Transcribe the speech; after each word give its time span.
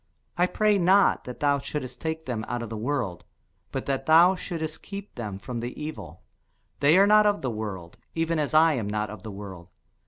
I 0.35 0.47
pray 0.47 0.79
not 0.79 1.25
that 1.25 1.41
thou 1.41 1.59
shouldest 1.59 2.01
take 2.01 2.25
them 2.25 2.43
out 2.47 2.63
of 2.63 2.71
the 2.71 2.75
world, 2.75 3.23
but 3.71 3.85
that 3.85 4.07
thou 4.07 4.33
shouldest 4.33 4.81
keep 4.81 5.13
them 5.13 5.37
from 5.37 5.59
the 5.59 5.79
evil. 5.79 6.23
They 6.79 6.97
are 6.97 7.05
not 7.05 7.27
of 7.27 7.43
the 7.43 7.51
world, 7.51 7.97
even 8.15 8.39
as 8.39 8.55
I 8.55 8.73
am 8.73 8.87
not 8.89 9.11
of 9.11 9.21
the 9.21 9.29
world. 9.29 9.69